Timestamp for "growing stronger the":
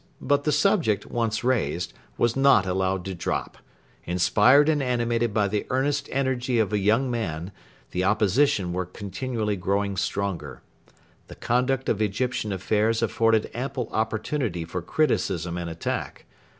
9.57-11.35